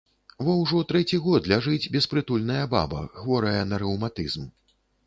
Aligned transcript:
Во 0.45 0.53
ўжо 0.61 0.79
трэці 0.91 1.19
год 1.27 1.49
ляжыць 1.53 1.91
беспрытульная 1.97 2.65
баба, 2.75 3.07
хворая 3.21 3.63
на 3.73 3.85
рэўматызм. 3.87 4.53